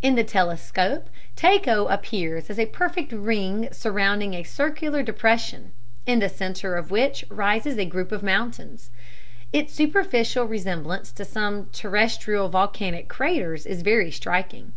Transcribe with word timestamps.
In 0.00 0.14
the 0.14 0.22
telescope 0.22 1.10
Tycho 1.34 1.86
appears 1.88 2.48
as 2.50 2.58
a 2.60 2.66
perfect 2.66 3.10
ring 3.10 3.66
surrounding 3.72 4.32
a 4.32 4.44
circular 4.44 5.02
depression, 5.02 5.72
in 6.06 6.20
the 6.20 6.28
center 6.28 6.76
of 6.76 6.92
which 6.92 7.24
rises 7.28 7.76
a 7.78 7.84
group 7.84 8.12
of 8.12 8.22
mountains. 8.22 8.90
Its 9.52 9.74
superficial 9.74 10.44
resemblance 10.44 11.10
to 11.10 11.24
some 11.24 11.66
terrestrial 11.72 12.48
volcanic 12.48 13.08
craters 13.08 13.66
is 13.66 13.82
very 13.82 14.12
striking. 14.12 14.72